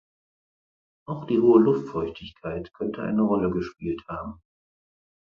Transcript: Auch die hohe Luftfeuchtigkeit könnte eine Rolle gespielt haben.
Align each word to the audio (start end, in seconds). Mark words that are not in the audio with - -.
Auch 1.07 1.25
die 1.25 1.39
hohe 1.39 1.59
Luftfeuchtigkeit 1.59 2.73
könnte 2.73 3.03
eine 3.03 3.21
Rolle 3.21 3.51
gespielt 3.51 4.03
haben. 4.07 4.41